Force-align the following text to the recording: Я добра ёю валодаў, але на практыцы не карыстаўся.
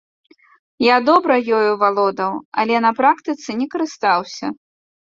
Я 0.85 0.95
добра 1.09 1.33
ёю 1.59 1.71
валодаў, 1.83 2.33
але 2.65 2.75
на 2.89 2.97
практыцы 3.03 3.49
не 3.63 3.67
карыстаўся. 3.77 4.57